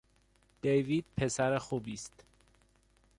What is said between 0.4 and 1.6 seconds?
دیوید پسر